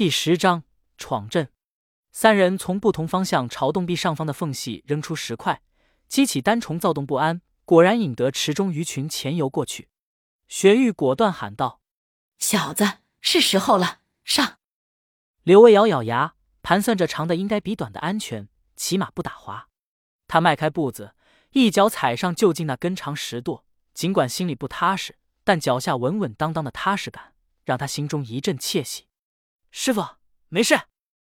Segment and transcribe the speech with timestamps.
[0.00, 0.64] 第十章
[0.96, 1.50] 闯阵。
[2.10, 5.60] 三人从不同方向朝洞壁上方的缝隙扔出石块，
[6.08, 9.90] 激起单虫躁动不安，果然引得池中鱼群潜游过去。
[10.48, 11.82] 玄玉果断喊道
[12.40, 14.56] ：“小子，是时候了，上！”
[15.44, 19.68] 刘威咬咬牙，盘算着长的应该比短的安全，起码不打滑。
[20.26, 21.14] 他迈开步子，
[21.50, 23.64] 一脚踩上就近那根长石垛。
[23.92, 27.34] 尽管心里不踏实，但脚下稳稳当当的踏实感，
[27.66, 29.09] 让他心中一阵窃喜。
[29.70, 30.04] 师傅，
[30.48, 30.78] 没事。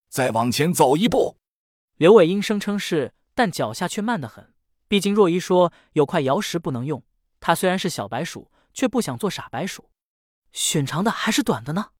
[0.08, 1.38] 再往前走一步。
[1.96, 4.54] 刘伟英声称是，但脚下却慢得很。
[4.88, 7.04] 毕竟若依说有块瑶石不能用，
[7.40, 9.90] 他虽然是小白鼠，却不想做傻白鼠。
[10.52, 11.90] 选长的还是短的呢？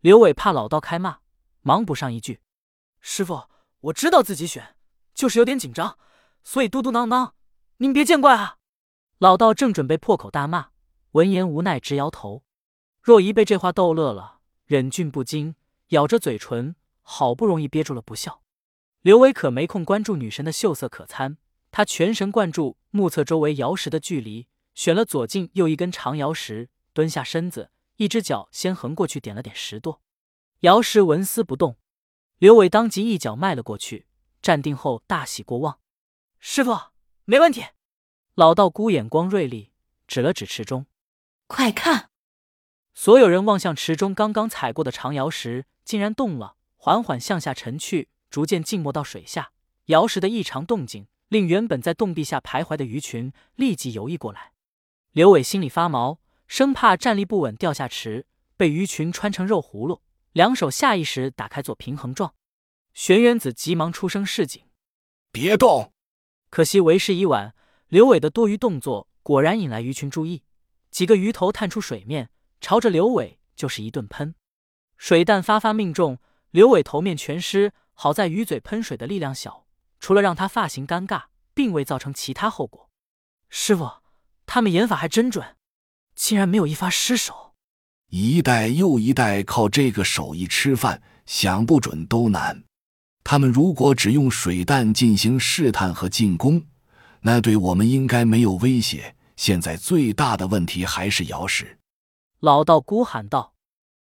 [0.00, 1.18] 刘伟怕老道开骂，
[1.60, 2.40] 忙补上一句
[3.00, 3.48] ：“师傅，
[3.80, 4.76] 我知道自己选，
[5.14, 5.98] 就是有点紧张，
[6.44, 7.32] 所以嘟嘟囔囔，
[7.78, 8.56] 您别见怪啊。”
[9.18, 10.70] 老道正准备破口大骂，
[11.12, 12.42] 闻言无奈直摇头。
[13.02, 15.56] 若依被这话逗乐了，忍俊不禁。
[15.90, 18.42] 咬着嘴唇，好不容易憋住了不笑。
[19.02, 21.38] 刘伟可没空关注女神的秀色可餐，
[21.70, 29.98] 他全神贯注目测周围瑶石的距离，选了左近右一根长瑶石，蹲下身子，一只脚先横过去点了点石垛，
[30.60, 31.76] 瑶石纹丝不动。
[32.38, 34.06] 刘伟当即一脚迈了过去，
[34.40, 35.80] 站定后大喜过望
[36.38, 36.78] ：“师傅，
[37.24, 37.64] 没问题。”
[38.36, 39.72] 老道姑眼光锐利，
[40.06, 40.86] 指了指池中
[41.48, 42.10] ：“快看！”
[42.94, 45.66] 所有人望向池中刚刚踩过的长瑶石。
[45.90, 49.50] 竟然动了，缓缓向下沉去，逐渐浸没到水下。
[49.86, 54.52] 瑶石的异常动静，令原本在洞壁下徘徊的鱼群立即游弋过来。
[55.10, 62.36] 刘伟心里发毛，生怕站立不稳掉下池，被鱼群穿成肉葫芦，两手下意识打开做平衡状。
[62.94, 64.62] 玄元子急忙出声示警
[65.32, 65.92] ：“别动！”
[66.50, 67.52] 可惜为时已晚，
[67.88, 70.44] 刘伟的多余动作果然引来鱼群注意，
[70.92, 72.30] 几个鱼头探出水面，
[72.60, 74.36] 朝着刘伟就是一顿喷。
[75.00, 76.18] 水弹发发命中，
[76.50, 77.72] 刘伟头面全湿。
[77.94, 79.64] 好在鱼嘴喷水的力量小，
[79.98, 81.24] 除了让他发型尴尬，
[81.54, 82.90] 并未造成其他后果。
[83.48, 83.90] 师傅，
[84.44, 85.56] 他们演法还真准，
[86.14, 87.54] 竟然没有一发失手。
[88.10, 92.62] 一代又一代靠这个手艺吃饭，想不准都难。
[93.24, 96.66] 他们如果只用水弹进行试探和进攻，
[97.22, 99.16] 那对我们应该没有威胁。
[99.36, 101.78] 现在最大的问题还是瑶石。
[102.40, 103.54] 老道姑喊道：“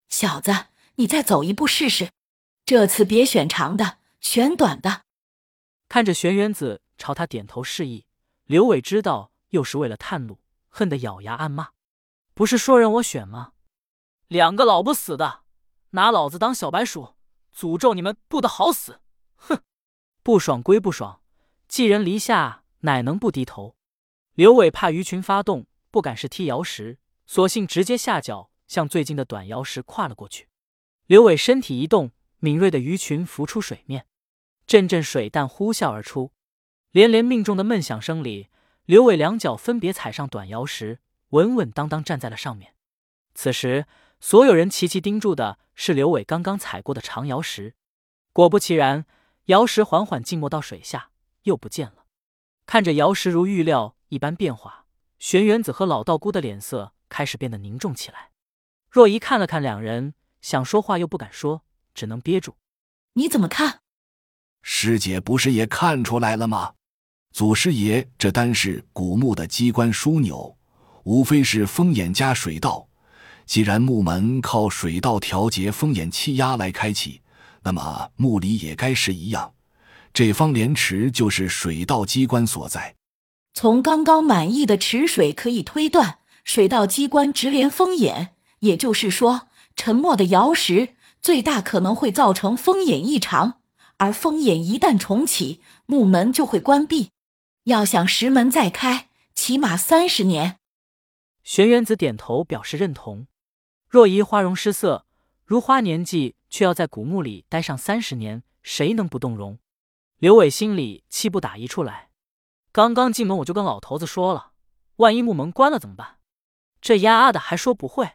[0.10, 0.52] 小子！”
[1.00, 2.10] 你再走一步试试，
[2.66, 5.04] 这次别选长的，选短的。
[5.88, 8.08] 看着玄元子朝他点头示意，
[8.46, 11.70] 刘伟知道又是为了探路，恨得咬牙暗骂
[12.34, 13.54] ：“不是说人我选吗？
[14.28, 15.42] 两个老不死的，
[15.92, 17.14] 拿老子当小白鼠，
[17.56, 19.00] 诅咒你们不得好死！”
[19.38, 19.62] 哼，
[20.24, 21.22] 不爽归不爽，
[21.68, 23.76] 寄人篱下，哪能不低头？
[24.34, 26.98] 刘伟怕鱼群发动，不敢是踢瑶石，
[27.28, 30.50] 索性直接下脚向最近的短瑶石跨了过去。
[31.08, 34.06] 刘伟身体一动，敏锐的鱼群浮出水面，
[34.66, 36.34] 阵阵水弹呼啸而出，
[36.92, 38.50] 连连命中的闷响声里，
[38.84, 42.74] 刘伟两脚分别踩上短瑶石，稳稳当当站在了上面。
[43.34, 43.86] 此时，
[44.20, 47.76] 所有人齐齐盯住的是刘伟刚刚踩过的长瑶石。
[48.34, 49.06] 果不其然，
[49.46, 51.12] 瑶石缓缓浸没到水下，
[51.44, 52.04] 又不见了。
[52.66, 54.88] 看着瑶石如预料一般变化，
[55.20, 58.32] 玄元子和老道姑的脸色开始变得凝重起来。
[58.92, 60.14] 若仪看了看两人。
[60.48, 61.62] 想说话又不敢说，
[61.94, 62.56] 只能憋住。
[63.16, 63.82] 你怎么看？
[64.62, 66.72] 师姐不是也看出来了吗？
[67.34, 70.58] 祖师爷这单是古墓的机关枢纽，
[71.04, 72.88] 无非是风眼加水道。
[73.46, 77.22] 既然木门靠水道调节风眼气压来开启，
[77.64, 79.54] 那么墓里也该是一样。
[80.14, 82.96] 这方莲池就是水道机关所在。
[83.54, 89.47] 从刚刚满意的池水可以推断，水道机关直连风眼，也就是说。
[89.78, 93.62] 沉默的瑶石最大可能会造成风眼异常，
[93.98, 97.12] 而风眼一旦重启，木门就会关闭。
[97.64, 100.58] 要想石门再开，起码三十年。
[101.44, 103.28] 玄元子点头表示认同。
[103.88, 105.06] 若依花容失色，
[105.46, 109.60] 如花年纪却要在古墓里待上三十年，谁能不动容？
[110.18, 112.10] 刘伟心里气不打一处来。
[112.72, 114.52] 刚刚进门我就跟老头子说了，
[114.98, 116.18] 万一木门关了怎么办？
[116.82, 118.14] 这丫的还说不会。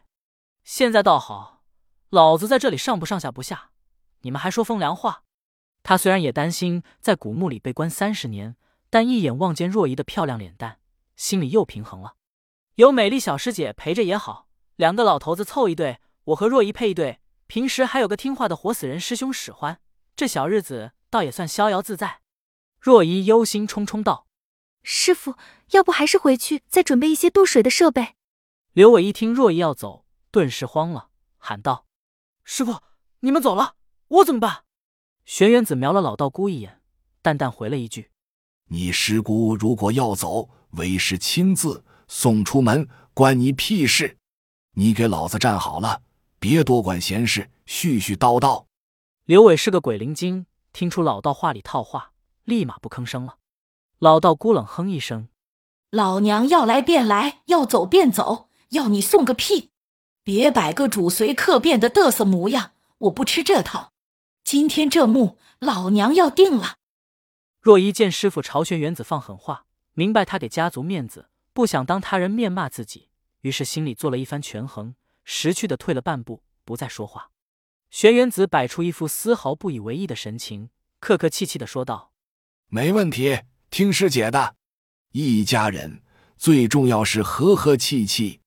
[0.63, 1.52] 现在倒好。
[2.13, 3.71] 老子在这里上不上下不下，
[4.21, 5.23] 你们还说风凉话。
[5.81, 8.55] 他虽然也担心在古墓里被关三十年，
[8.91, 10.77] 但一眼望见若仪的漂亮脸蛋，
[11.15, 12.13] 心里又平衡了。
[12.75, 19.79] 有美丽小师姐陪着也好，两个老头子凑一对，我和若仪配一对，平时还有个听话的活死人师兄使唤，
[20.15, 22.19] 这小日子倒也算逍遥自在。
[22.79, 24.27] 若仪忧心忡忡道
[24.85, 25.33] ：“师傅，
[25.71, 28.13] 要不还是回去再准备一些渡水的设备？”
[28.73, 31.87] 刘伟一听若仪要走，顿时慌了，喊道。
[32.43, 32.79] 师傅，
[33.21, 33.75] 你们走了，
[34.09, 34.63] 我怎么办？
[35.25, 36.81] 玄元子瞄了老道姑一眼，
[37.21, 38.11] 淡淡回了一句
[38.69, 44.17] ：“你师姑如果要走，为师亲自送出门，关你屁事！
[44.75, 46.01] 你给老子站好了，
[46.39, 48.65] 别多管闲事，絮絮叨叨。”
[49.25, 52.11] 刘伟是个鬼灵精，听出老道话里套话，
[52.43, 53.37] 立马不吭声了。
[53.99, 55.29] 老道姑冷哼一声
[55.89, 59.71] ：“老娘要来便来，要走便走，要你送个屁！
[60.23, 63.93] 别摆个主随客便的嘚瑟模样，我不吃这套。
[64.43, 66.77] 今天这幕，老娘要定了。”
[67.61, 73.09] 若一见师傅朝玄元子放狠话，明白他给家族面子，不想当他人面骂自己，
[73.41, 77.31] 于是心里做了一番权衡，识趣的退了半步，不再说话。
[77.89, 82.11] 玄元子摆出一副丝毫不以为意的神情，客客气气的说道
[82.67, 84.55] ：“没问题。”听师姐的，
[85.13, 86.03] 一家人
[86.37, 88.41] 最重要是和和气气。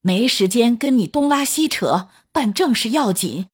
[0.00, 3.46] 没时间跟你东拉西扯，办正事要紧。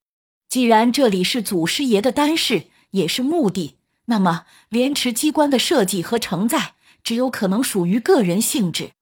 [0.49, 3.77] 既然这里是祖师爷的丹室，也是墓地，
[4.07, 8.93] 那么莲池机关的设计和承载，只有可能属于个人性质。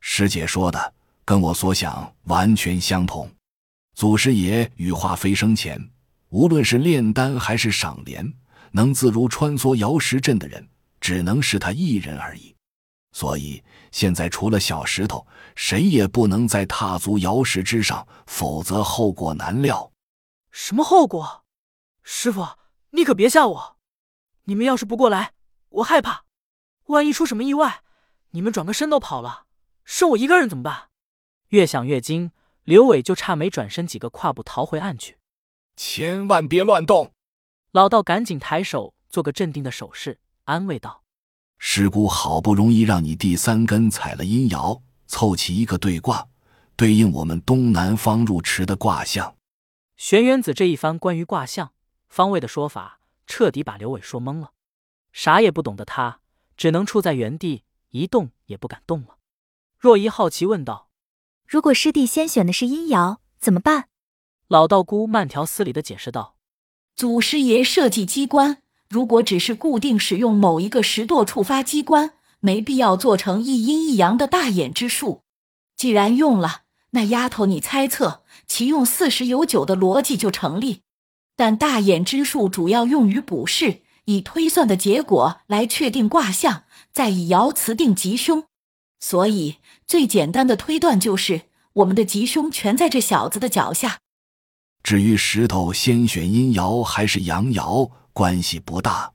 [0.00, 0.94] 师姐说的
[1.24, 3.30] 跟我所想完全相同。
[3.94, 5.90] 祖师爷羽化飞升前，
[6.28, 8.32] 无论是炼丹还是赏莲，
[8.72, 10.68] 能自如穿梭瑶石阵的人。
[11.00, 12.56] 只能是他一人而已，
[13.12, 15.26] 所以现在除了小石头，
[15.56, 19.92] 谁也不能再踏足瑶石之上，否则后果难料。
[20.50, 21.44] 什么后果？
[22.02, 22.46] 师傅，
[22.90, 23.76] 你可别吓我！
[24.44, 25.32] 你们要是不过来，
[25.68, 26.24] 我害怕，
[26.86, 27.82] 万一出什么意外，
[28.30, 29.46] 你们转个身都跑了，
[29.84, 30.88] 剩我一个人怎么办？
[31.48, 32.32] 越想越惊，
[32.64, 35.18] 刘伟就差没转身几个跨步逃回岸去。
[35.76, 37.12] 千万别乱动！
[37.72, 40.18] 老道赶紧抬手做个镇定的手势。
[40.44, 41.04] 安慰道
[41.58, 46.28] ：“师姑好不容易让你第三根踩了阴爻，凑齐一个对卦，
[46.76, 49.36] 对应我们东南方入池的卦象。”
[49.96, 51.72] 玄元子这一番关于卦象
[52.08, 54.52] 方位的说法，彻底把刘伟说懵了。
[55.12, 56.20] 啥也不懂的他，
[56.56, 59.16] 只能处在原地，一动也不敢动了。
[59.76, 60.90] 若依好奇问道
[61.44, 63.88] ：“如果师弟先选的是阴爻，怎么办？”
[64.46, 66.36] 老道姑慢条斯理的解释道
[66.94, 75.22] ：“祖师爷设计机关。”如果只是固定使用某一个石垛触发机关，没必要做成一阴一阳的大眼之术。
[75.76, 80.80] 既然用了，那丫头你猜测其用四十有九的逻辑就成立。
[81.36, 88.44] 但大眼之术主要用于卜筮，以推算的结果来确定卦象，再以爻辞定吉凶。
[88.98, 91.42] 所以最简单的推断就是，
[91.74, 93.98] 我们的吉凶全在这小子的脚下。
[94.82, 97.90] 至于石头先选阴爻还是阳爻？
[98.18, 99.12] 关系不大，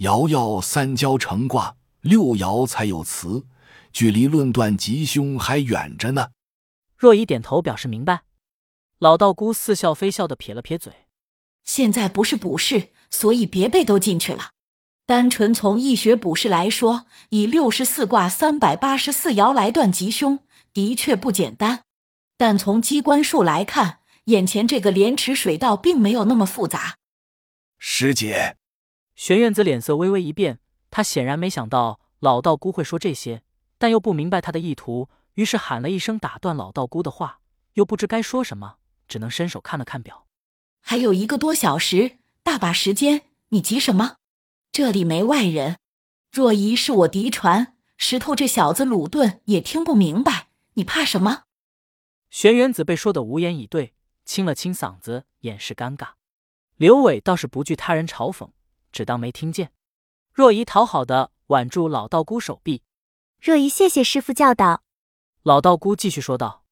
[0.00, 3.46] 爻要三交成卦，六爻才有词，
[3.90, 6.28] 距离论断吉凶还远着呢。
[6.94, 8.24] 若依点头表示明白，
[8.98, 10.92] 老道姑似笑非笑的撇了撇嘴。
[11.64, 14.50] 现在不是卜筮，所以别背都进去了。
[15.06, 20.40] 单纯从易学卜筮来说，以六十四卦三百八十四爻来断吉凶，
[20.74, 21.84] 的确不简单。
[22.36, 26.96] 但从机关术来看，眼前这个莲池水道并没有那么复杂。
[27.86, 28.56] 师姐，
[29.14, 30.58] 玄院子脸色微微一变，
[30.90, 33.42] 他显然没想到老道姑会说这些，
[33.76, 37.40] 但又不明白他的意图，于是喊了一声打断老道姑的话，
[37.74, 38.76] 又不知该说什么，
[39.06, 40.26] 只能伸手看了看表，
[40.80, 44.16] 还有一个多小时，大把时间，你急什么？
[44.72, 45.76] 这里没外人，
[46.32, 51.42] 若仪是我嫡传，石头这小子鲁钝也听不明白，你怕什么？
[52.30, 53.92] 玄元子被说的无言以对，
[54.24, 56.12] 清了清嗓子，掩饰尴尬。
[56.76, 58.48] 刘伟倒是不惧他人嘲讽，
[58.90, 59.70] 只当没听见。
[60.32, 62.82] 若仪讨好的挽住老道姑手臂，
[63.40, 64.82] 若仪谢谢师傅教导。
[65.44, 66.64] 老道姑继续说道：“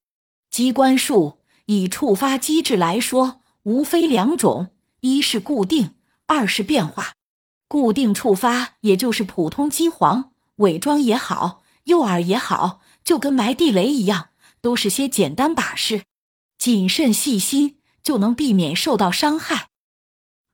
[0.50, 5.94] 机关术以触发机制来说，无非两种：一是固定，
[6.26, 7.14] 二是变化。
[7.68, 14.30] 固定触发，也就是普通机皇，伪装也好，诱饵也好，就跟埋地雷一样，
[14.60, 16.02] 都是些简单把式，
[16.58, 19.68] 谨慎细心就能避免受到伤害。”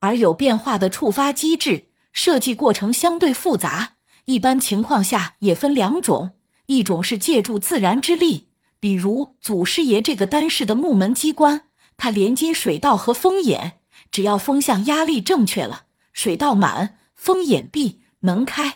[0.00, 3.95] 而有变化的触发机制，设计过程相对复杂。
[4.26, 6.33] 一般情况下也分两种：
[6.67, 11.62] 一种是借助自然之力，比如祖师爷这个单式的木门机关，
[11.97, 18.75] 它连接水道和风眼，只要风向压力正确了，水道满，风眼闭，门开；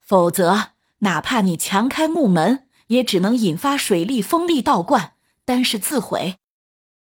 [0.00, 0.70] 否则，
[1.00, 5.12] 哪怕你强开木门，也只能引发水力、风力倒灌，
[5.44, 6.36] 单是自毁。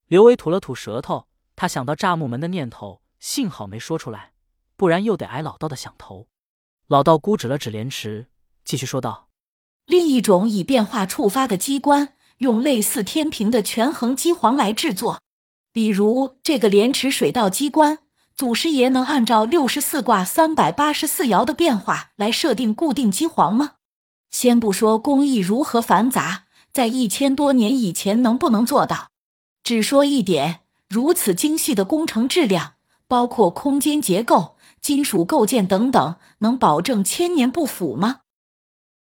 [0.07, 3.01] 刘威吐了吐舌头，他想到炸木门的念头。
[3.21, 4.33] 幸好没说出来
[4.75, 6.27] 不然又得挨老道的响头。
[6.87, 8.27] 老道姑指了指莲池
[8.65, 9.29] 继续说道
[9.85, 15.21] 另一种以变化触发的机关用类似天平的权衡机簧来制作
[15.71, 17.99] 比如这个莲池水稻机关
[18.35, 23.75] 祖师爷能按照六十四卦三百八十四爻的变化来设定固定机簧吗？
[24.31, 29.09] 先不说工艺如何繁杂在一千多年以前能不能做到
[29.61, 32.73] 只说一点如此精细的工程质量
[33.11, 38.21] 包括空间结构金属构件等等能保证千年不腐吗？